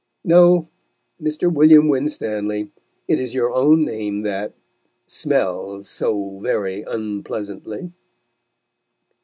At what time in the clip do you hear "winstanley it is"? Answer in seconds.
1.87-3.35